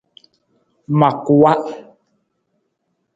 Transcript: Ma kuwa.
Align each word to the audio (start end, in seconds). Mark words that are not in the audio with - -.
Ma 0.99 1.09
kuwa. 1.23 1.53